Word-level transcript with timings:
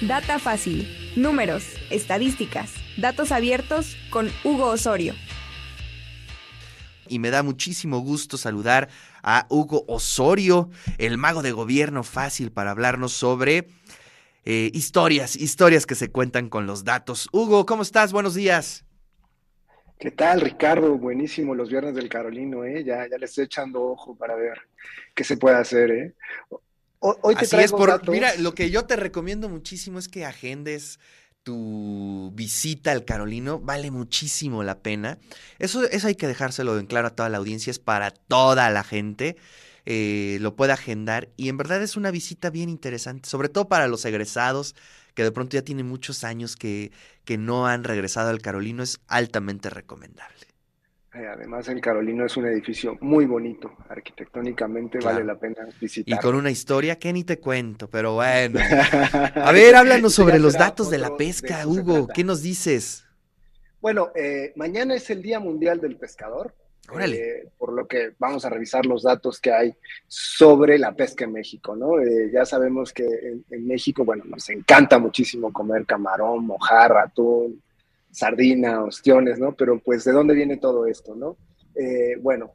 Data 0.00 0.38
fácil. 0.38 0.86
Números, 1.16 1.64
estadísticas, 1.90 2.72
datos 2.96 3.32
abiertos 3.32 3.96
con 4.10 4.30
Hugo 4.44 4.66
Osorio. 4.66 5.12
Y 7.08 7.18
me 7.18 7.30
da 7.30 7.42
muchísimo 7.42 7.98
gusto 7.98 8.36
saludar 8.36 8.90
a 9.24 9.46
Hugo 9.48 9.84
Osorio, 9.88 10.70
el 10.98 11.18
mago 11.18 11.42
de 11.42 11.50
gobierno 11.50 12.04
fácil 12.04 12.52
para 12.52 12.70
hablarnos 12.70 13.12
sobre 13.12 13.66
eh, 14.44 14.70
historias, 14.72 15.34
historias 15.34 15.84
que 15.84 15.96
se 15.96 16.12
cuentan 16.12 16.48
con 16.48 16.68
los 16.68 16.84
datos. 16.84 17.28
Hugo, 17.32 17.66
¿cómo 17.66 17.82
estás? 17.82 18.12
Buenos 18.12 18.34
días. 18.34 18.84
¿Qué 19.98 20.12
tal, 20.12 20.42
Ricardo? 20.42 20.96
Buenísimo 20.96 21.56
los 21.56 21.70
viernes 21.70 21.96
del 21.96 22.08
Carolino, 22.08 22.64
¿eh? 22.64 22.84
Ya, 22.84 23.08
ya 23.10 23.18
le 23.18 23.24
estoy 23.24 23.46
echando 23.46 23.82
ojo 23.82 24.14
para 24.14 24.36
ver 24.36 24.58
qué 25.12 25.24
se 25.24 25.36
puede 25.36 25.56
hacer, 25.56 25.90
¿eh? 25.90 26.14
Hoy 27.00 27.36
te 27.36 27.44
Así 27.44 27.56
es, 27.56 27.70
por, 27.70 28.08
mira, 28.10 28.34
lo 28.36 28.54
que 28.54 28.70
yo 28.70 28.84
te 28.84 28.96
recomiendo 28.96 29.48
muchísimo 29.48 29.98
es 29.98 30.08
que 30.08 30.24
agendes 30.24 30.98
tu 31.42 32.32
visita 32.34 32.92
al 32.92 33.04
Carolino, 33.04 33.60
vale 33.60 33.90
muchísimo 33.90 34.62
la 34.64 34.80
pena. 34.80 35.18
Eso, 35.58 35.84
eso 35.84 36.08
hay 36.08 36.14
que 36.14 36.26
dejárselo 36.26 36.78
en 36.78 36.86
claro 36.86 37.08
a 37.08 37.10
toda 37.10 37.28
la 37.28 37.38
audiencia, 37.38 37.70
es 37.70 37.78
para 37.78 38.10
toda 38.10 38.68
la 38.70 38.84
gente. 38.84 39.36
Eh, 39.86 40.36
lo 40.42 40.54
puede 40.54 40.72
agendar 40.72 41.30
y 41.36 41.48
en 41.48 41.56
verdad 41.56 41.82
es 41.82 41.96
una 41.96 42.10
visita 42.10 42.50
bien 42.50 42.68
interesante, 42.68 43.26
sobre 43.26 43.48
todo 43.48 43.68
para 43.68 43.88
los 43.88 44.04
egresados 44.04 44.74
que 45.14 45.24
de 45.24 45.32
pronto 45.32 45.56
ya 45.56 45.62
tienen 45.62 45.86
muchos 45.86 46.24
años 46.24 46.56
que, 46.56 46.92
que 47.24 47.38
no 47.38 47.66
han 47.66 47.84
regresado 47.84 48.28
al 48.28 48.42
Carolino, 48.42 48.82
es 48.82 49.00
altamente 49.08 49.70
recomendable. 49.70 50.46
Eh, 51.18 51.26
además, 51.26 51.66
el 51.68 51.80
Carolino 51.80 52.24
es 52.24 52.36
un 52.36 52.46
edificio 52.46 52.96
muy 53.00 53.26
bonito, 53.26 53.72
arquitectónicamente 53.88 55.00
vale 55.00 55.24
la 55.24 55.36
pena 55.36 55.68
visitar. 55.80 56.16
Y 56.16 56.22
con 56.22 56.36
una 56.36 56.50
historia 56.50 56.96
que 56.96 57.12
ni 57.12 57.24
te 57.24 57.40
cuento, 57.40 57.90
pero 57.90 58.14
bueno. 58.14 58.60
A 59.34 59.50
ver, 59.50 59.74
háblanos 59.74 60.14
sobre 60.14 60.38
los 60.38 60.52
datos 60.52 60.90
de 60.90 60.98
la 60.98 61.16
pesca, 61.16 61.66
Hugo, 61.66 62.06
¿qué 62.06 62.22
nos 62.22 62.42
dices? 62.42 63.04
Bueno, 63.80 64.12
eh, 64.14 64.52
mañana 64.54 64.94
es 64.94 65.10
el 65.10 65.20
Día 65.20 65.40
Mundial 65.40 65.80
del 65.80 65.96
Pescador, 65.96 66.54
eh, 67.00 67.48
por 67.58 67.72
lo 67.72 67.88
que 67.88 68.12
vamos 68.18 68.44
a 68.44 68.50
revisar 68.50 68.86
los 68.86 69.02
datos 69.02 69.40
que 69.40 69.52
hay 69.52 69.74
sobre 70.06 70.78
la 70.78 70.94
pesca 70.94 71.24
en 71.24 71.32
México, 71.32 71.74
¿no? 71.74 71.94
ya 72.32 72.44
sabemos 72.44 72.92
que 72.92 73.04
en, 73.04 73.44
en, 73.50 73.66
México, 73.66 74.04
bueno, 74.04 74.22
nos 74.24 74.48
encanta 74.50 75.00
muchísimo 75.00 75.52
comer 75.52 75.84
camarón, 75.84 76.46
mojarra, 76.46 77.02
atún, 77.02 77.60
sardina, 78.10 78.82
ostiones, 78.82 79.38
¿no? 79.38 79.54
Pero 79.54 79.80
pues, 79.80 80.04
¿de 80.04 80.12
dónde 80.12 80.34
viene 80.34 80.56
todo 80.56 80.86
esto, 80.86 81.14
no? 81.14 81.36
Eh, 81.74 82.16
bueno, 82.20 82.52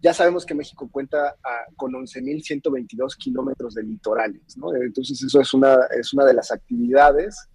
ya 0.00 0.12
sabemos 0.12 0.44
que 0.44 0.54
México 0.54 0.88
cuenta 0.90 1.36
ah, 1.44 1.64
con 1.76 1.92
11.122 1.92 3.16
kilómetros 3.16 3.74
de 3.74 3.84
litorales, 3.84 4.56
¿no? 4.56 4.74
Entonces, 4.74 5.22
eso 5.22 5.40
es 5.40 5.54
una, 5.54 5.78
es 5.98 6.12
una 6.12 6.24
de 6.24 6.34
las 6.34 6.50
actividades, 6.50 7.48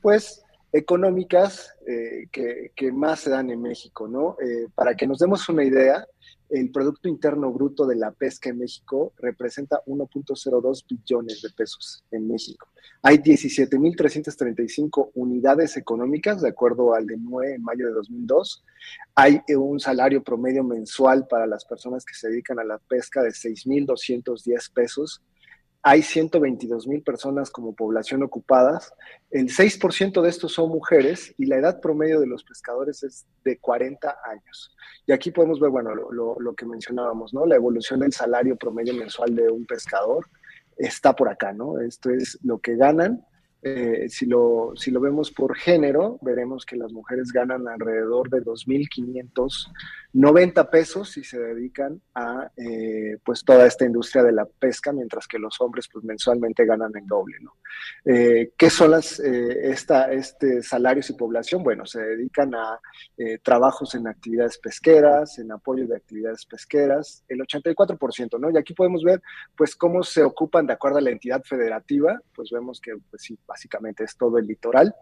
pues, 0.00 0.42
económicas 0.72 1.72
eh, 1.86 2.26
que, 2.32 2.72
que, 2.74 2.90
más 2.90 3.20
se 3.20 3.30
dan 3.30 3.50
en 3.50 3.62
México, 3.62 4.08
¿no? 4.08 4.36
Eh, 4.44 4.68
para 4.74 4.96
que 4.96 5.06
nos 5.06 5.18
demos 5.18 5.48
una 5.48 5.64
idea, 5.64 6.04
el 6.54 6.70
Producto 6.70 7.08
Interno 7.08 7.52
Bruto 7.52 7.84
de 7.84 7.96
la 7.96 8.12
pesca 8.12 8.50
en 8.50 8.58
México 8.58 9.12
representa 9.18 9.82
1.02 9.86 10.84
billones 10.88 11.42
de 11.42 11.50
pesos 11.50 12.04
en 12.12 12.28
México. 12.28 12.68
Hay 13.02 13.18
17.335 13.18 15.10
unidades 15.14 15.76
económicas, 15.76 16.40
de 16.42 16.48
acuerdo 16.48 16.94
al 16.94 17.06
de 17.06 17.16
NUE 17.16 17.54
en 17.54 17.62
mayo 17.62 17.86
de 17.86 17.92
2002. 17.92 18.64
Hay 19.16 19.40
un 19.56 19.80
salario 19.80 20.22
promedio 20.22 20.62
mensual 20.62 21.26
para 21.26 21.46
las 21.46 21.64
personas 21.64 22.04
que 22.04 22.14
se 22.14 22.28
dedican 22.28 22.60
a 22.60 22.64
la 22.64 22.78
pesca 22.78 23.22
de 23.22 23.30
6.210 23.30 24.72
pesos 24.72 25.22
hay 25.86 26.00
122 26.00 26.88
mil 26.88 27.02
personas 27.02 27.50
como 27.50 27.74
población 27.74 28.22
ocupadas, 28.22 28.94
el 29.30 29.48
6% 29.48 30.22
de 30.22 30.30
estos 30.30 30.54
son 30.54 30.70
mujeres 30.70 31.34
y 31.36 31.44
la 31.44 31.56
edad 31.56 31.78
promedio 31.78 32.20
de 32.20 32.26
los 32.26 32.42
pescadores 32.42 33.02
es 33.02 33.26
de 33.44 33.58
40 33.58 34.16
años. 34.24 34.74
Y 35.06 35.12
aquí 35.12 35.30
podemos 35.30 35.60
ver, 35.60 35.68
bueno, 35.68 35.94
lo, 35.94 36.54
que 36.54 36.64
mencionábamos, 36.64 37.34
¿no? 37.34 37.44
La 37.44 37.56
evolución 37.56 38.00
del 38.00 38.14
salario 38.14 38.56
promedio 38.56 38.94
mensual 38.94 39.36
de 39.36 39.50
un 39.50 39.66
pescador 39.66 40.26
está 40.78 41.14
por 41.14 41.28
acá, 41.28 41.52
¿no? 41.52 41.78
Esto 41.78 42.08
es 42.08 42.38
lo 42.42 42.58
que 42.60 42.76
ganan 42.76 43.22
eh, 43.66 44.10
si, 44.10 44.26
lo, 44.26 44.72
si 44.76 44.90
lo 44.90 45.00
vemos 45.00 45.30
por 45.30 45.56
género, 45.56 46.18
veremos 46.20 46.66
que 46.66 46.76
las 46.76 46.92
mujeres 46.92 47.32
ganan 47.32 47.66
alrededor 47.66 48.28
de 48.28 48.42
2.590 48.42 50.68
pesos 50.68 51.16
y 51.16 51.24
se 51.24 51.38
dedican 51.38 51.98
a 52.14 52.50
eh, 52.58 53.16
pues 53.24 53.42
toda 53.42 53.66
esta 53.66 53.86
industria 53.86 54.22
de 54.22 54.32
la 54.32 54.44
pesca, 54.44 54.92
mientras 54.92 55.26
que 55.26 55.38
los 55.38 55.58
hombres 55.62 55.88
pues 55.90 56.04
mensualmente 56.04 56.66
ganan 56.66 56.92
en 56.94 57.06
doble. 57.06 57.38
¿no? 57.40 57.54
Eh, 58.04 58.52
¿Qué 58.54 58.68
son 58.68 58.90
las, 58.90 59.18
esta, 59.18 60.12
este 60.12 60.60
salarios 60.60 61.08
y 61.08 61.14
población? 61.14 61.62
Bueno, 61.62 61.86
se 61.86 62.02
dedican 62.02 62.54
a 62.54 62.78
trabajos 63.42 63.94
en 63.94 64.08
actividades 64.08 64.58
pesqueras, 64.58 65.38
en 65.38 65.52
apoyo 65.52 65.86
de 65.86 65.96
actividades 65.96 66.44
pesqueras, 66.44 67.24
el 67.28 67.38
84%, 67.38 68.38
¿no? 68.38 68.50
Y 68.50 68.58
aquí 68.58 68.74
podemos 68.74 69.02
ver 69.02 69.22
pues 69.56 69.74
cómo 69.74 70.02
se 70.02 70.22
ocupan 70.22 70.66
de 70.66 70.74
acuerdo 70.74 70.98
a 70.98 71.00
la 71.00 71.08
entidad 71.10 71.42
federativa, 71.44 72.20
pues 72.34 72.50
vemos 72.50 72.78
que 72.78 72.92
pues 73.10 73.22
sí, 73.22 73.38
básicamente 73.54 74.02
es 74.02 74.16
todo 74.16 74.36
el 74.38 74.46
litoral, 74.48 74.92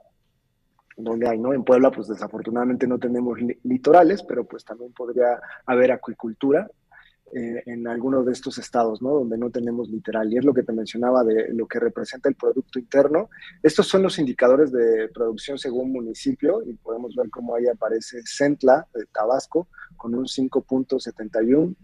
donde 0.98 1.26
hay, 1.26 1.38
¿no? 1.38 1.54
En 1.54 1.64
Puebla, 1.64 1.90
pues 1.90 2.06
desafortunadamente 2.06 2.86
no 2.86 2.98
tenemos 2.98 3.38
litorales, 3.64 4.22
pero 4.22 4.44
pues 4.44 4.62
también 4.62 4.92
podría 4.92 5.40
haber 5.64 5.90
acuicultura 5.90 6.70
eh, 7.34 7.62
en 7.64 7.88
algunos 7.88 8.26
de 8.26 8.32
estos 8.32 8.58
estados, 8.58 9.00
¿no? 9.00 9.14
Donde 9.14 9.38
no 9.38 9.48
tenemos 9.48 9.88
literal. 9.88 10.30
Y 10.30 10.36
es 10.36 10.44
lo 10.44 10.52
que 10.52 10.64
te 10.64 10.72
mencionaba 10.74 11.24
de 11.24 11.48
lo 11.54 11.66
que 11.66 11.80
representa 11.80 12.28
el 12.28 12.34
Producto 12.34 12.78
Interno. 12.78 13.30
Estos 13.62 13.88
son 13.88 14.02
los 14.02 14.18
indicadores 14.18 14.70
de 14.70 15.08
producción 15.08 15.56
según 15.56 15.92
municipio 15.92 16.62
y 16.62 16.74
podemos 16.74 17.16
ver 17.16 17.30
cómo 17.30 17.54
ahí 17.54 17.66
aparece 17.69 18.20
Centla 18.26 18.86
de 18.92 19.06
Tabasco 19.06 19.69
con 19.96 20.14
un 20.14 20.26
5.71 20.26 21.74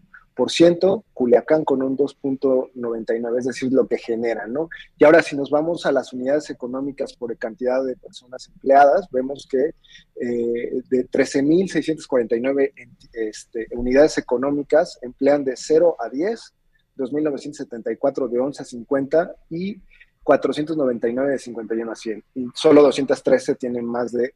Culiacán 1.15 1.65
con 1.65 1.83
un 1.83 1.97
2.99, 1.97 3.39
es 3.39 3.45
decir, 3.47 3.73
lo 3.73 3.89
que 3.89 3.99
genera, 3.99 4.47
¿no? 4.47 4.69
Y 4.97 5.05
ahora 5.05 5.23
si 5.23 5.37
nos 5.37 5.51
vamos 5.51 5.85
a 5.85 5.93
las 5.93 6.13
unidades 6.13 6.51
económicas 6.51 7.15
por 7.15 7.37
cantidad 7.37 7.85
de 7.85 7.97
personas 7.97 8.49
empleadas, 8.49 9.09
vemos 9.11 9.49
que 9.51 9.75
eh, 10.21 10.83
de 10.89 11.09
13.649 11.09 12.73
este, 13.13 13.67
unidades 13.73 14.19
económicas 14.19 14.99
emplean 15.03 15.45
de 15.45 15.57
0 15.57 15.97
a 15.99 16.09
10, 16.09 16.55
2.974 16.97 18.29
de 18.29 18.39
11 18.39 18.63
a 18.63 18.67
50 18.67 19.37
y 19.51 19.81
499 20.29 21.31
de 21.31 21.39
51 21.39 21.91
a 21.91 21.95
100. 21.95 22.25
Y 22.35 22.47
solo 22.53 22.83
213 22.83 23.55
tienen 23.55 23.87
más 23.87 24.13
de 24.13 24.35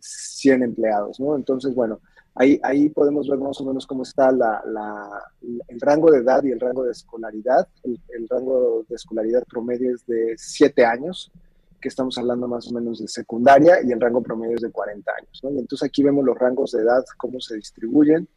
100 0.00 0.62
eh, 0.62 0.64
empleados, 0.64 1.18
¿no? 1.18 1.34
Entonces, 1.34 1.74
bueno, 1.74 1.98
Ahí, 2.38 2.60
ahí 2.62 2.90
podemos 2.90 3.26
ver 3.26 3.38
más 3.38 3.58
o 3.62 3.64
menos 3.64 3.86
cómo 3.86 4.02
está 4.02 4.30
la, 4.30 4.62
el 5.40 5.80
rango 5.80 6.10
de 6.10 6.18
edad 6.18 6.44
y 6.44 6.50
el 6.50 6.60
rango 6.60 6.84
de 6.84 6.92
escolaridad. 6.92 7.66
El, 7.82 8.28
rango 8.28 8.84
de 8.86 8.94
escolaridad 8.94 9.42
promedio 9.48 9.94
es 9.94 10.04
de 10.04 10.34
7 10.36 10.84
años, 10.84 11.32
que 11.80 11.88
estamos 11.88 12.18
hablando 12.18 12.46
más 12.46 12.70
o 12.70 12.74
menos 12.74 12.98
de 12.98 13.08
secundaria, 13.08 13.78
y 13.82 13.90
el 13.90 13.98
rango 13.98 14.22
promedio 14.22 14.54
es 14.56 14.60
de 14.60 14.70
40 14.70 15.10
años. 15.18 15.40
¿no? 15.42 15.50
Y 15.50 15.58
entonces 15.60 15.88
aquí 15.88 16.02
vemos 16.02 16.26
los 16.26 16.38
rangos 16.38 16.72
de 16.72 16.82
edad, 16.82 17.02
cómo 17.16 17.40
se 17.40 17.56
distribuyen. 17.56 18.28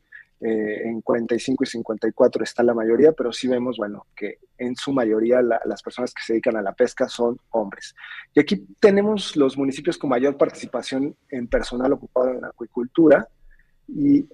Eh, 0.42 0.88
en 0.88 1.02
45 1.02 1.64
y 1.66 1.68
54 1.68 2.44
está 2.44 2.64
la 2.64 2.74
mayoría, 2.74 3.12
pero 3.12 3.34
sí 3.34 3.48
vemos, 3.48 3.76
bueno, 3.78 4.06
que 4.16 4.40
en 4.58 4.74
su 4.76 4.94
mayoría 4.94 5.42
las 5.42 5.84
personas 5.84 6.14
que 6.14 6.24
se 6.24 6.34
dedican 6.34 6.56
a 6.56 6.62
la 6.62 6.72
pesca 6.72 7.10
son 7.10 7.38
hombres. 7.50 7.94
Y 8.34 8.40
aquí 8.40 8.66
tenemos 8.80 9.36
los 9.36 9.58
municipios 9.58 9.98
con 9.98 10.10
mayor 10.10 10.38
participación 10.38 11.14
en 11.30 11.48
personal 11.48 11.92
ocupado 11.92 12.32
en 12.32 12.46
acuicultura, 12.46 13.28
y 13.96 14.28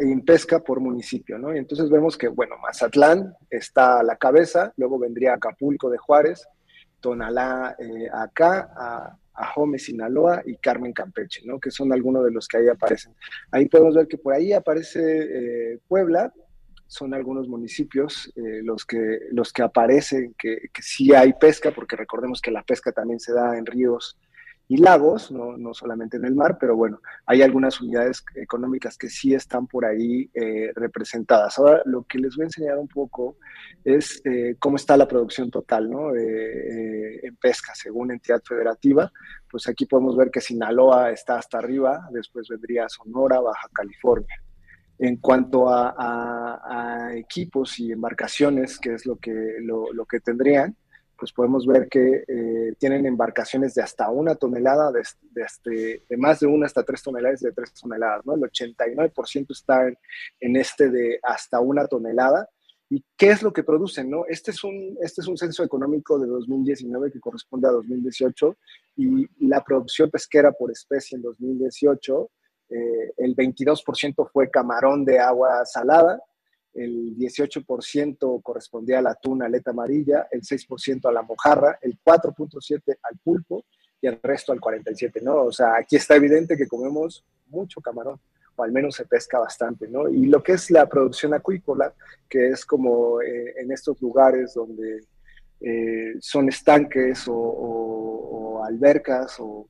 en 0.00 0.20
pesca 0.22 0.60
por 0.60 0.80
municipio, 0.80 1.38
¿no? 1.38 1.54
Y 1.54 1.58
entonces 1.58 1.90
vemos 1.90 2.16
que, 2.16 2.28
bueno, 2.28 2.56
Mazatlán 2.58 3.34
está 3.48 4.00
a 4.00 4.02
la 4.02 4.16
cabeza, 4.16 4.72
luego 4.76 4.98
vendría 4.98 5.34
Acapulco 5.34 5.90
de 5.90 5.98
Juárez, 5.98 6.46
Tonalá 7.00 7.76
eh, 7.78 8.08
acá, 8.12 8.70
a, 8.76 9.16
a 9.34 9.78
Sinaloa 9.78 10.42
y 10.44 10.56
Carmen 10.56 10.92
Campeche, 10.92 11.42
¿no? 11.44 11.58
Que 11.58 11.70
son 11.70 11.92
algunos 11.92 12.24
de 12.24 12.30
los 12.30 12.46
que 12.46 12.58
ahí 12.58 12.68
aparecen. 12.68 13.14
Ahí 13.50 13.66
podemos 13.66 13.94
ver 13.94 14.06
que 14.06 14.18
por 14.18 14.34
ahí 14.34 14.52
aparece 14.52 15.00
eh, 15.00 15.78
Puebla, 15.88 16.32
son 16.86 17.14
algunos 17.14 17.46
municipios 17.48 18.32
eh, 18.34 18.62
los, 18.64 18.84
que, 18.84 19.20
los 19.30 19.52
que 19.52 19.62
aparecen 19.62 20.34
que, 20.36 20.70
que 20.72 20.82
sí 20.82 21.14
hay 21.14 21.32
pesca, 21.34 21.70
porque 21.70 21.96
recordemos 21.96 22.40
que 22.40 22.50
la 22.50 22.64
pesca 22.64 22.90
también 22.90 23.20
se 23.20 23.32
da 23.32 23.56
en 23.56 23.64
ríos 23.64 24.18
y 24.70 24.76
lagos, 24.76 25.32
no, 25.32 25.56
no, 25.56 25.74
solamente 25.74 26.16
en 26.16 26.24
el 26.24 26.36
mar, 26.36 26.56
pero 26.60 26.76
bueno, 26.76 27.00
hay 27.26 27.42
algunas 27.42 27.80
unidades 27.80 28.22
económicas 28.36 28.96
que 28.96 29.08
sí 29.08 29.34
están 29.34 29.66
por 29.66 29.84
ahí 29.84 30.30
eh, 30.32 30.70
representadas. 30.76 31.58
Ahora, 31.58 31.82
lo 31.86 32.04
que 32.04 32.20
les 32.20 32.36
voy 32.36 32.44
a 32.44 32.46
enseñar 32.46 32.78
un 32.78 32.86
poco 32.86 33.36
es 33.82 34.22
eh, 34.24 34.54
cómo 34.60 34.76
está 34.76 34.96
la 34.96 35.08
producción 35.08 35.50
total, 35.50 35.90
¿no? 35.90 36.14
Eh, 36.14 37.18
en 37.26 37.34
pesca, 37.34 37.72
según 37.74 38.12
entidad 38.12 38.40
federativa, 38.46 39.10
pues 39.50 39.68
aquí 39.68 39.86
podemos 39.86 40.16
ver 40.16 40.30
que 40.30 40.40
Sinaloa 40.40 41.10
está 41.10 41.36
hasta 41.36 41.58
arriba, 41.58 42.08
después 42.12 42.46
vendría 42.46 42.88
Sonora, 42.88 43.40
Baja 43.40 43.68
California. 43.72 44.40
En 45.00 45.16
cuanto 45.16 45.68
a, 45.68 47.10
equipos 47.14 47.80
y 47.80 47.90
embarcaciones, 47.90 48.78
que 48.78 48.94
es 48.94 49.04
lo 49.04 49.16
que, 49.16 49.56
lo, 49.62 49.92
lo 49.92 50.06
que 50.06 50.20
tendrían, 50.20 50.76
pues 51.20 51.32
podemos 51.32 51.66
ver 51.66 51.86
que 51.88 52.24
eh, 52.26 52.74
tienen 52.78 53.04
embarcaciones 53.04 53.74
de 53.74 53.82
hasta 53.82 54.10
una 54.10 54.34
tonelada, 54.34 54.90
de, 54.90 55.02
este, 55.02 56.02
de, 56.08 56.16
más 56.16 56.40
de 56.40 56.46
una 56.46 56.64
hasta 56.64 56.82
tres 56.82 57.02
toneladas, 57.02 57.40
de 57.40 57.52
tres 57.52 57.74
toneladas, 57.74 58.24
¿no? 58.24 58.34
El 58.34 58.40
89% 58.40 59.46
está 59.50 59.86
en, 59.86 60.56
este 60.56 60.88
de 60.88 61.20
hasta 61.22 61.60
una 61.60 61.86
tonelada. 61.86 62.48
¿Y 62.88 63.04
qué 63.16 63.30
es 63.30 63.42
lo 63.42 63.52
que 63.52 63.62
producen? 63.62 64.10
No? 64.10 64.24
Este, 64.26 64.50
es 64.50 64.64
un, 64.64 64.96
este 65.02 65.20
es 65.20 65.28
un 65.28 65.36
censo 65.36 65.62
económico 65.62 66.18
de 66.18 66.26
2019 66.26 67.12
que 67.12 67.20
corresponde 67.20 67.68
a 67.68 67.72
2018 67.72 68.56
y 68.96 69.28
la 69.46 69.62
producción 69.62 70.10
pesquera 70.10 70.50
por 70.50 70.72
especie 70.72 71.16
en 71.16 71.22
2018, 71.22 72.30
eh, 72.70 73.12
el 73.18 73.36
22% 73.36 74.30
fue 74.32 74.50
camarón 74.50 75.04
de 75.04 75.18
agua 75.18 75.64
salada, 75.66 76.20
el 76.74 77.16
18% 77.16 78.42
correspondía 78.42 79.00
a 79.00 79.02
la 79.02 79.14
tuna 79.14 79.46
aleta 79.46 79.70
amarilla, 79.70 80.28
el 80.30 80.42
6% 80.42 81.08
a 81.08 81.12
la 81.12 81.22
mojarra, 81.22 81.78
el 81.82 81.98
4.7% 82.02 82.98
al 83.02 83.18
pulpo 83.18 83.64
y 84.00 84.06
el 84.06 84.18
resto 84.22 84.52
al 84.52 84.60
47%, 84.60 85.22
¿no? 85.22 85.44
O 85.44 85.52
sea, 85.52 85.76
aquí 85.76 85.96
está 85.96 86.16
evidente 86.16 86.56
que 86.56 86.68
comemos 86.68 87.24
mucho 87.48 87.80
camarón, 87.80 88.20
o 88.56 88.62
al 88.62 88.72
menos 88.72 88.94
se 88.94 89.04
pesca 89.04 89.38
bastante, 89.38 89.88
¿no? 89.88 90.08
Y 90.08 90.26
lo 90.26 90.42
que 90.42 90.52
es 90.52 90.70
la 90.70 90.88
producción 90.88 91.34
acuícola, 91.34 91.92
que 92.28 92.48
es 92.48 92.64
como 92.64 93.20
eh, 93.20 93.54
en 93.58 93.72
estos 93.72 94.00
lugares 94.00 94.54
donde 94.54 95.04
eh, 95.60 96.14
son 96.20 96.48
estanques 96.48 97.24
o, 97.26 98.62
albercas 98.64 99.36
o 99.40 99.66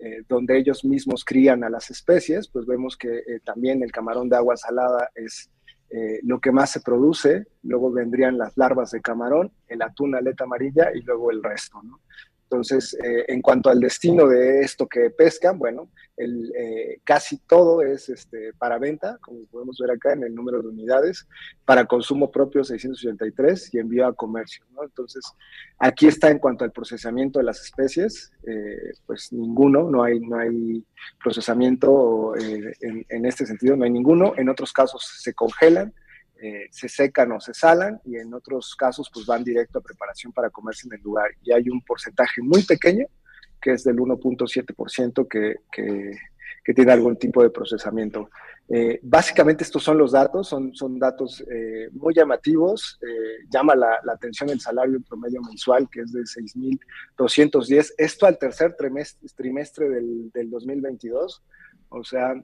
eh, 0.00 0.22
donde 0.28 0.56
ellos 0.56 0.84
mismos 0.84 1.24
crían 1.24 1.64
a 1.64 1.70
las 1.70 1.90
especies, 1.90 2.48
pues 2.48 2.64
vemos 2.64 2.96
que 2.96 3.22
también 3.44 3.82
el 3.82 3.92
camarón 3.92 4.28
de 4.28 4.36
agua 4.36 4.56
salada 4.56 5.10
es 5.14 5.50
eh, 5.90 6.20
lo 6.22 6.40
que 6.40 6.52
más 6.52 6.70
se 6.70 6.80
produce, 6.80 7.46
luego 7.62 7.92
vendrían 7.92 8.38
las 8.38 8.56
larvas 8.56 8.90
de 8.90 9.00
camarón, 9.00 9.52
el 9.68 9.82
atún 9.82 10.14
aleta 10.14 10.44
amarilla 10.44 10.90
y 10.94 11.02
luego 11.02 11.30
el 11.30 11.42
resto, 11.42 11.82
¿no? 11.82 12.00
Entonces, 12.48 12.96
eh, 13.02 13.24
en 13.26 13.42
cuanto 13.42 13.70
al 13.70 13.80
destino 13.80 14.28
de 14.28 14.60
esto 14.60 14.86
que 14.86 15.10
pescan, 15.10 15.58
bueno, 15.58 15.90
el, 16.16 16.52
eh, 16.56 17.00
casi 17.02 17.38
todo 17.38 17.82
es 17.82 18.08
este, 18.08 18.52
para 18.54 18.78
venta, 18.78 19.18
como 19.20 19.44
podemos 19.46 19.76
ver 19.80 19.90
acá 19.90 20.12
en 20.12 20.22
el 20.22 20.32
número 20.32 20.62
de 20.62 20.68
unidades, 20.68 21.26
para 21.64 21.86
consumo 21.86 22.30
propio 22.30 22.62
683 22.62 23.74
y 23.74 23.78
envío 23.78 24.06
a 24.06 24.14
comercio. 24.14 24.64
¿no? 24.70 24.84
Entonces, 24.84 25.24
aquí 25.80 26.06
está 26.06 26.30
en 26.30 26.38
cuanto 26.38 26.64
al 26.64 26.70
procesamiento 26.70 27.40
de 27.40 27.46
las 27.46 27.60
especies, 27.60 28.32
eh, 28.46 28.92
pues 29.06 29.32
ninguno, 29.32 29.90
no 29.90 30.04
hay, 30.04 30.20
no 30.20 30.38
hay 30.38 30.84
procesamiento 31.20 32.34
en, 32.36 33.04
en 33.08 33.26
este 33.26 33.44
sentido, 33.44 33.76
no 33.76 33.84
hay 33.84 33.90
ninguno. 33.90 34.34
En 34.36 34.48
otros 34.48 34.72
casos 34.72 35.04
se 35.20 35.34
congelan 35.34 35.92
eh, 36.40 36.66
se 36.70 36.88
secan 36.88 37.32
o 37.32 37.40
se 37.40 37.54
salan 37.54 37.98
y 38.04 38.16
en 38.16 38.34
otros 38.34 38.74
casos 38.76 39.10
pues 39.12 39.24
van 39.24 39.42
directo 39.42 39.78
a 39.78 39.82
preparación 39.82 40.32
para 40.32 40.50
comerse 40.50 40.86
en 40.86 40.94
el 40.94 41.00
lugar. 41.00 41.30
Y 41.42 41.52
hay 41.52 41.68
un 41.70 41.80
porcentaje 41.82 42.42
muy 42.42 42.62
pequeño, 42.62 43.06
que 43.60 43.72
es 43.72 43.84
del 43.84 43.96
1.7% 43.96 45.26
que, 45.28 45.56
que, 45.72 46.10
que, 46.62 46.74
tiene 46.74 46.92
algún 46.92 47.16
tipo 47.16 47.42
de 47.42 47.48
procesamiento. 47.48 48.28
Eh, 48.68 49.00
básicamente 49.02 49.64
estos 49.64 49.82
son 49.82 49.96
los 49.96 50.12
datos, 50.12 50.48
son, 50.48 50.74
son 50.74 50.98
datos 50.98 51.42
eh, 51.50 51.88
muy 51.92 52.12
llamativos. 52.12 52.98
llama 53.48 53.74
la, 53.74 54.00
atención 54.12 54.50
el 54.50 54.60
salario 54.60 55.00
promedio 55.08 55.40
mensual, 55.40 55.88
que 55.90 56.02
es 56.02 56.12
de 56.12 56.20
6.210. 56.20 57.94
Esto 57.96 58.26
al 58.26 58.38
tercer 58.38 58.76
trimestre, 58.76 59.26
trimestre 59.34 59.88
del, 59.88 60.30
del 60.32 60.50
2022. 60.50 61.42
O 61.88 62.04
sea, 62.04 62.34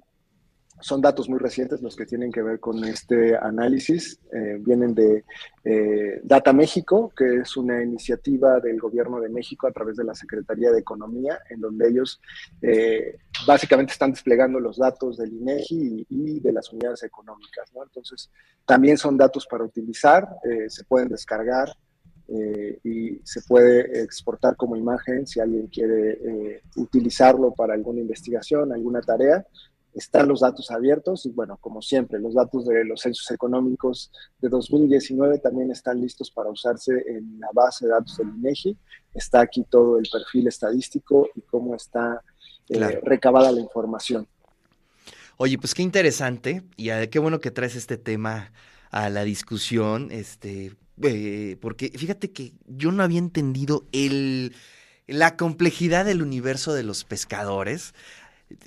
son 0.80 1.00
datos 1.00 1.28
muy 1.28 1.38
recientes 1.38 1.80
los 1.80 1.94
que 1.94 2.06
tienen 2.06 2.32
que 2.32 2.42
ver 2.42 2.58
con 2.58 2.82
este 2.84 3.36
análisis. 3.36 4.18
Eh, 4.32 4.58
vienen 4.60 4.94
de 4.94 5.24
eh, 5.64 6.20
Data 6.24 6.52
México, 6.52 7.12
que 7.16 7.36
es 7.36 7.56
una 7.56 7.82
iniciativa 7.82 8.58
del 8.58 8.80
gobierno 8.80 9.20
de 9.20 9.28
México 9.28 9.66
a 9.66 9.72
través 9.72 9.96
de 9.96 10.04
la 10.04 10.14
Secretaría 10.14 10.72
de 10.72 10.80
Economía, 10.80 11.38
en 11.50 11.60
donde 11.60 11.88
ellos 11.88 12.20
eh, 12.60 13.16
básicamente 13.46 13.92
están 13.92 14.10
desplegando 14.10 14.58
los 14.58 14.76
datos 14.76 15.18
del 15.18 15.32
INEGI 15.32 16.06
y, 16.08 16.40
de 16.40 16.52
las 16.52 16.72
unidades 16.72 17.04
económicas. 17.04 17.70
Entonces, 17.80 18.30
también 18.66 18.98
son 18.98 19.16
datos 19.16 19.46
para 19.46 19.64
utilizar, 19.64 20.28
se 20.68 20.84
pueden 20.84 21.08
descargar. 21.08 21.68
y 22.84 23.20
se 23.24 23.42
puede 23.42 24.02
exportar 24.02 24.56
como 24.56 24.76
imagen 24.76 25.26
si 25.26 25.40
alguien 25.40 25.66
quiere 25.66 26.62
utilizarlo 26.76 27.52
para 27.52 27.74
alguna 27.74 28.00
investigación, 28.00 28.72
alguna 28.72 29.00
tarea, 29.00 29.44
están 29.94 30.28
los 30.28 30.40
datos 30.40 30.70
abiertos 30.70 31.26
y 31.26 31.30
bueno, 31.30 31.58
como 31.60 31.82
siempre, 31.82 32.18
los 32.18 32.34
datos 32.34 32.66
de 32.66 32.84
los 32.84 33.00
censos 33.00 33.30
económicos 33.30 34.10
de 34.40 34.48
2019 34.48 35.38
también 35.38 35.70
están 35.70 36.00
listos 36.00 36.30
para 36.30 36.50
usarse 36.50 36.92
en 37.06 37.38
la 37.38 37.48
base 37.52 37.86
de 37.86 37.92
datos 37.92 38.16
del 38.16 38.28
INEGI. 38.28 38.76
Está 39.14 39.40
aquí 39.40 39.64
todo 39.68 39.98
el 39.98 40.08
perfil 40.10 40.48
estadístico 40.48 41.28
y 41.34 41.42
cómo 41.42 41.74
está 41.74 42.22
eh, 42.68 43.00
recabada 43.02 43.52
la 43.52 43.60
información. 43.60 44.26
Oye, 45.36 45.58
pues 45.58 45.74
qué 45.74 45.82
interesante 45.82 46.62
y 46.76 46.90
ah, 46.90 47.08
qué 47.10 47.18
bueno 47.18 47.40
que 47.40 47.50
traes 47.50 47.76
este 47.76 47.98
tema 47.98 48.52
a 48.90 49.10
la 49.10 49.24
discusión, 49.24 50.08
este, 50.10 50.74
eh, 51.02 51.56
porque 51.60 51.90
fíjate 51.96 52.30
que 52.30 52.52
yo 52.66 52.92
no 52.92 53.02
había 53.02 53.18
entendido 53.18 53.86
el, 53.92 54.54
la 55.06 55.36
complejidad 55.36 56.04
del 56.04 56.22
universo 56.22 56.74
de 56.74 56.82
los 56.82 57.04
pescadores 57.04 57.94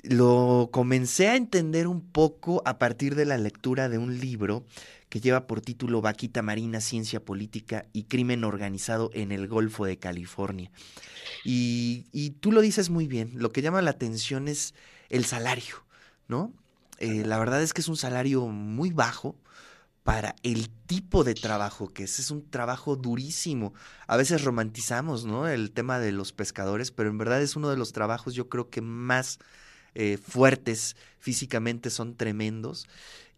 lo 0.02 0.70
comencé 0.72 1.28
a 1.28 1.36
entender 1.36 1.86
un 1.86 2.00
poco 2.00 2.62
a 2.64 2.78
partir 2.78 3.14
de 3.14 3.24
la 3.24 3.38
lectura 3.38 3.88
de 3.88 3.98
un 3.98 4.18
libro 4.18 4.64
que 5.08 5.20
lleva 5.20 5.46
por 5.46 5.60
título 5.60 6.00
Vaquita 6.00 6.42
Marina, 6.42 6.80
Ciencia 6.80 7.24
Política 7.24 7.86
y 7.92 8.04
Crimen 8.04 8.44
Organizado 8.44 9.10
en 9.14 9.32
el 9.32 9.48
Golfo 9.48 9.84
de 9.84 9.98
California. 9.98 10.70
Y, 11.44 12.30
tú 12.40 12.52
lo 12.52 12.60
dices 12.60 12.90
muy 12.90 13.06
bien, 13.06 13.30
lo 13.34 13.52
que 13.52 13.62
llama 13.62 13.82
la 13.82 13.92
atención 13.92 14.48
es 14.48 14.74
el 15.08 15.24
salario, 15.24 15.84
¿no? 16.28 16.52
Eh, 16.98 17.24
la 17.24 17.38
verdad 17.38 17.62
es 17.62 17.72
que 17.72 17.82
es 17.82 17.88
un 17.88 17.96
salario 17.96 18.46
muy 18.46 18.90
bajo 18.90 19.36
para 20.02 20.36
el 20.42 20.70
tipo 20.86 21.24
de 21.24 21.34
trabajo 21.34 21.92
que 21.92 22.04
es. 22.04 22.18
Es 22.18 22.30
un 22.30 22.48
trabajo 22.48 22.96
durísimo. 22.96 23.74
A 24.06 24.16
veces 24.16 24.44
romantizamos, 24.44 25.24
¿no? 25.24 25.48
El 25.48 25.72
tema 25.72 25.98
de 25.98 26.12
los 26.12 26.32
pescadores, 26.32 26.90
pero 26.92 27.10
en 27.10 27.18
verdad 27.18 27.42
es 27.42 27.56
uno 27.56 27.70
de 27.70 27.76
los 27.76 27.92
trabajos 27.92 28.34
yo 28.34 28.48
creo 28.48 28.70
que 28.70 28.80
más 28.80 29.38
eh, 29.98 30.18
fuertes 30.18 30.94
físicamente, 31.18 31.88
son 31.88 32.16
tremendos. 32.16 32.86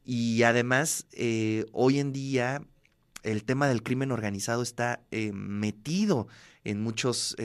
Y 0.05 0.43
además, 0.43 1.07
eh, 1.13 1.67
hoy 1.71 2.01
en 2.01 2.13
día 2.13 2.63
el 3.23 3.45
tema 3.45 3.69
del 3.69 3.85
crimen 3.85 4.11
organizado 4.11 4.63
está 4.63 5.01
eh, 5.13 5.31
metido 5.33 6.27
en 6.65 6.81
muchos 6.83 7.37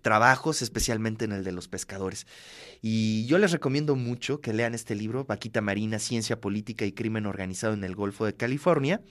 trabajos, 0.00 0.62
especialmente 0.62 1.26
en 1.26 1.32
el 1.32 1.44
de 1.44 1.52
los 1.52 1.68
pescadores. 1.68 2.26
Y 2.80 3.26
yo 3.26 3.36
les 3.36 3.52
recomiendo 3.52 3.96
mucho 3.96 4.40
que 4.40 4.54
lean 4.54 4.74
este 4.74 4.94
libro, 4.94 5.26
Vaquita 5.26 5.60
Marina, 5.60 5.98
Ciencia 5.98 6.40
Política 6.40 6.86
y 6.86 6.92
Crimen 6.92 7.26
Organizado 7.26 7.74
en 7.74 7.84
el 7.84 7.94
Golfo 7.94 8.24
de 8.24 8.34
California, 8.34 9.02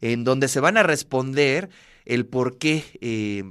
en 0.00 0.24
donde 0.24 0.48
se 0.48 0.60
van 0.60 0.78
a 0.78 0.82
responder 0.82 1.68
el 2.06 2.24
por 2.24 2.56
qué 2.56 3.44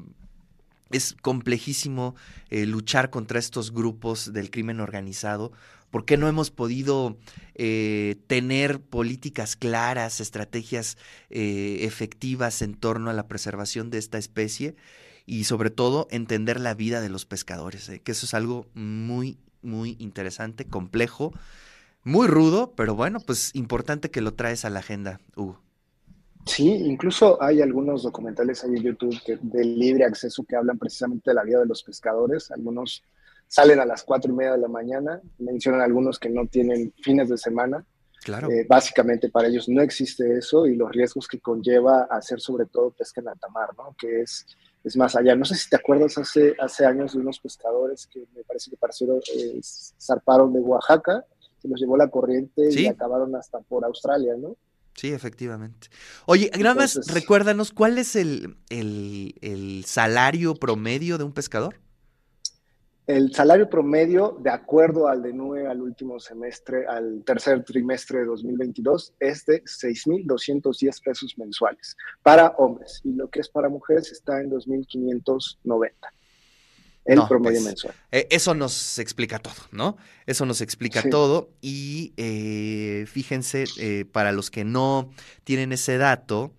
es 0.96 1.16
complejísimo 1.22 2.16
eh, 2.50 2.66
luchar 2.66 3.10
contra 3.10 3.40
estos 3.40 3.72
grupos 3.72 4.34
del 4.34 4.50
crimen 4.50 4.80
organizado. 4.80 5.52
¿Por 5.92 6.06
qué 6.06 6.18
no 6.18 6.28
hemos 6.28 6.52
podido 6.52 7.18
eh, 7.54 8.18
tener 8.28 8.82
políticas 8.82 9.56
claras, 9.56 10.20
estrategias 10.20 10.98
eh, 11.30 11.80
efectivas 11.82 12.62
en 12.62 12.74
torno 12.74 13.10
a 13.10 13.14
la 13.14 13.28
preservación 13.28 13.90
de 13.90 14.00
esta 14.00 14.18
especie? 14.18 14.76
Y 15.26 15.46
sobre 15.46 15.70
todo 15.70 16.08
entender 16.12 16.60
la 16.60 16.74
vida 16.74 17.02
de 17.02 17.10
los 17.10 17.26
pescadores, 17.26 17.90
que 18.04 18.12
eso 18.12 18.26
es 18.26 18.34
algo 18.34 18.68
muy, 18.74 19.40
muy 19.64 19.96
interesante, 20.00 20.66
complejo, 20.66 21.34
muy 22.04 22.28
rudo, 22.28 22.74
pero 22.76 22.94
bueno, 22.94 23.20
pues 23.20 23.50
importante 23.56 24.12
que 24.12 24.22
lo 24.22 24.36
traes 24.36 24.66
a 24.66 24.70
la 24.70 24.80
agenda, 24.80 25.20
Hugo. 25.36 25.66
Sí, 26.46 26.70
incluso 26.70 27.42
hay 27.42 27.62
algunos 27.62 28.04
documentales 28.04 28.64
ahí 28.64 28.76
en 28.76 28.84
YouTube 28.84 29.20
de 29.42 29.66
libre 29.66 30.06
acceso 30.06 30.44
que 30.44 30.56
hablan 30.56 30.78
precisamente 30.78 31.32
de 31.32 31.36
la 31.36 31.44
vida 31.44 31.60
de 31.60 31.66
los 31.66 31.84
pescadores. 31.84 32.52
Algunos 32.52 33.04
salen 33.48 33.80
a 33.80 33.86
las 33.86 34.04
cuatro 34.04 34.32
y 34.32 34.36
media 34.36 34.54
de 34.54 34.60
la 34.60 34.68
mañana, 34.68 35.22
mencionan 35.40 35.82
algunos 35.82 36.20
que 36.20 36.30
no 36.30 36.46
tienen 36.46 36.94
fines 37.02 37.30
de 37.30 37.38
semana. 37.38 37.84
Claro. 38.24 38.50
Eh, 38.50 38.66
básicamente 38.68 39.30
para 39.30 39.48
ellos 39.48 39.70
no 39.70 39.82
existe 39.82 40.38
eso 40.38 40.66
y 40.66 40.76
los 40.76 40.92
riesgos 40.92 41.28
que 41.28 41.40
conlleva 41.40 42.08
hacer 42.10 42.40
sobre 42.40 42.66
todo 42.66 42.90
pesca 42.90 43.22
en 43.22 43.28
alta 43.28 43.48
mar, 43.50 43.70
¿no? 43.78 43.96
Que 44.00 44.22
es, 44.22 44.46
es 44.84 44.98
más 44.98 45.16
allá. 45.16 45.36
No 45.36 45.46
sé 45.46 45.56
si 45.56 45.70
te 45.70 45.76
acuerdas 45.76 46.18
hace, 46.18 46.56
hace 46.60 46.86
años 46.86 47.14
de 47.14 47.20
unos 47.20 47.40
pescadores 47.40 48.08
que 48.08 48.26
me 48.36 48.44
parece 48.44 48.72
que 48.72 48.78
parecieron, 48.78 49.20
eh, 49.36 49.60
zarparon 50.00 50.54
de 50.54 50.60
Oaxaca, 50.60 51.26
se 51.60 51.68
los 51.68 51.80
llevó 51.80 51.98
la 51.98 52.08
corriente 52.08 52.68
y 52.72 52.88
acabaron 52.88 53.36
hasta 53.36 53.60
por 53.60 53.86
Australia, 53.86 54.36
¿no? 54.38 54.56
Sí, 54.96 55.12
efectivamente. 55.12 55.90
Oye, 56.26 56.50
nada 56.58 56.74
más 56.74 57.14
recuérdanos, 57.14 57.72
¿cuál 57.72 57.98
es 57.98 58.16
el, 58.16 58.56
el, 58.70 59.84
salario 59.86 60.56
promedio 60.56 61.18
de 61.18 61.26
un 61.26 61.34
pescador? 61.34 61.76
El 63.06 63.36
salario 63.36 63.70
promedio, 63.70 64.38
de 64.42 64.50
acuerdo 64.50 65.08
al 65.08 65.22
de 65.22 65.34
NUE 65.34 65.68
al 65.68 65.82
último 65.82 66.20
semestre, 66.20 66.88
al 66.88 67.24
tercer 67.24 67.64
trimestre 67.64 68.20
de 68.20 68.26
2022, 68.26 69.14
es 69.20 69.46
de 69.46 69.62
6.210 69.64 71.04
pesos 71.04 71.38
mensuales 71.38 71.96
para 72.24 72.56
hombres 72.58 73.02
y 73.04 73.12
lo 73.12 73.30
que 73.30 73.42
es 73.42 73.50
para 73.50 73.70
mujeres 73.70 74.12
está 74.12 74.40
en 74.40 74.50
2.590 74.50 75.92
el 77.06 77.22
promedio 77.28 77.60
pues, 77.60 77.64
mensual. 77.64 77.96
Eh, 78.12 78.28
eso 78.32 78.56
nos 78.56 79.00
explica 79.00 79.40
todo, 79.40 79.56
¿no? 79.72 79.98
Eso 80.26 80.46
nos 80.46 80.62
explica 80.62 81.08
todo 81.10 81.52
y 81.62 82.14
eh, 82.18 83.06
fíjense, 83.08 83.66
eh, 83.78 84.06
para 84.12 84.32
los 84.32 84.50
que 84.50 84.66
no 84.66 85.12
tienen 85.44 85.72
ese 85.72 85.98
dato, 85.98 86.52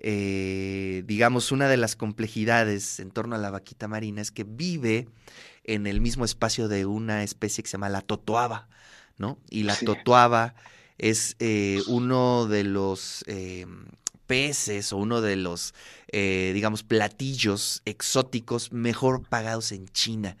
digamos, 0.00 1.50
una 1.50 1.68
de 1.68 1.76
las 1.76 1.96
complejidades 1.96 3.00
en 3.00 3.10
torno 3.10 3.34
a 3.34 3.38
la 3.38 3.50
vaquita 3.50 3.88
marina 3.88 4.22
es 4.22 4.30
que 4.30 4.44
vive 4.44 5.08
en 5.64 5.88
el 5.88 6.00
mismo 6.00 6.24
espacio 6.24 6.68
de 6.68 6.86
una 6.86 7.24
especie 7.24 7.64
que 7.64 7.68
se 7.68 7.72
llama 7.72 7.88
la 7.88 8.00
totoaba, 8.00 8.68
¿no? 9.16 9.40
Y 9.50 9.64
la 9.64 9.74
totoaba 9.74 10.54
es 10.98 11.36
uno 11.88 12.46
de 12.46 12.62
los 12.62 13.24
peces 14.28 14.92
o 14.92 14.98
uno 14.98 15.20
de 15.20 15.34
los, 15.34 15.74
eh, 16.12 16.52
digamos, 16.54 16.84
platillos 16.84 17.82
exóticos 17.84 18.72
mejor 18.72 19.28
pagados 19.28 19.72
en 19.72 19.88
China, 19.88 20.36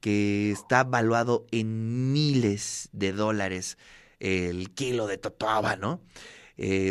que 0.00 0.50
está 0.50 0.82
valuado 0.82 1.46
en 1.52 2.12
miles 2.12 2.88
de 2.92 3.12
dólares 3.12 3.78
el 4.18 4.70
kilo 4.74 5.06
de 5.06 5.18
totoaba, 5.18 5.76
¿no? 5.76 6.00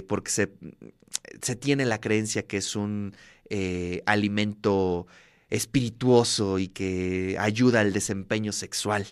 porque 0.07 0.29
se, 0.29 0.51
se, 1.41 1.55
tiene 1.55 1.85
la 1.85 1.99
creencia 1.99 2.43
que 2.43 2.57
es 2.57 2.75
un 2.75 3.15
alimento 4.05 5.07
espirituoso 5.49 6.59
y 6.59 6.67
que 6.67 7.35
ayuda 7.39 7.81
al 7.81 7.93
desempeño 7.93 8.51
sexual. 8.51 9.07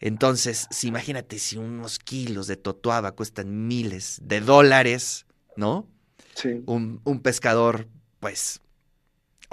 Entonces, 0.00 0.68
imagínate 0.82 1.38
si 1.38 1.56
unos 1.56 1.98
kilos 1.98 2.46
de 2.46 2.56
totoaba 2.56 3.12
cuestan 3.12 3.66
miles 3.66 4.20
de 4.22 4.40
dólares, 4.40 5.26
¿no? 5.56 5.88
Sí. 6.34 6.62
Un, 6.66 7.00
un 7.04 7.20
pescador, 7.20 7.86
pues, 8.20 8.60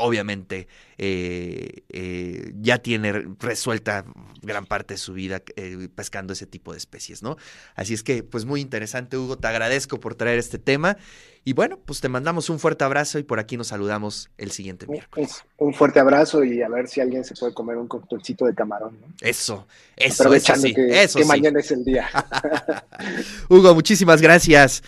obviamente 0.02 0.68
eh, 0.98 1.84
eh, 1.90 2.54
ya 2.60 2.80
tiene 2.80 3.12
resuelta 3.40 4.06
gran 4.42 4.66
parte 4.66 4.96
de 4.96 4.98
su 4.98 5.14
vida 5.14 5.42
eh, 5.56 5.88
pescando 5.94 6.34
ese 6.34 6.46
tipo 6.46 6.72
de 6.72 6.78
especies, 6.78 7.24
¿no? 7.24 7.38
Así 7.76 7.94
es 7.94 8.04
que, 8.04 8.24
pues 8.24 8.46
muy 8.46 8.62
interesante, 8.62 9.18
Hugo, 9.18 9.38
te 9.38 9.48
agradezco 9.48 10.00
por 10.00 10.16
traer 10.16 10.40
este 10.40 10.60
tema. 10.60 10.98
Y 11.44 11.54
bueno, 11.54 11.80
pues 11.84 12.02
te 12.02 12.10
mandamos 12.10 12.52
un 12.52 12.60
fuerte 12.60 12.84
abrazo 12.84 13.18
y 13.18 13.24
por 13.24 13.40
aquí 13.40 13.58
nos 13.58 13.68
saludamos 13.68 14.30
el 14.38 14.52
siguiente 14.52 14.86
miércoles. 14.86 15.44
Un, 15.58 15.74
fuerte 15.74 16.00
abrazo 16.00 16.44
y 16.44 16.62
a 16.62 16.70
ver 16.70 16.88
si 16.88 17.02
alguien 17.02 17.24
se 17.24 17.34
puede 17.34 17.52
comer 17.52 17.78
un 17.78 17.88
coctelcito 17.88 18.46
de 18.46 18.54
camarón. 18.54 19.00
¿no? 19.02 19.08
Eso, 19.22 19.68
eso, 19.96 20.32
eso 20.32 20.56
sí, 20.56 20.72
que, 20.72 21.02
eso 21.02 21.20
mañana 21.26 21.60
es 21.60 21.72
el 21.72 21.84
día. 21.84 22.08
Hugo, 23.50 23.74
muchísimas 23.74 24.22
gracias. 24.22 24.84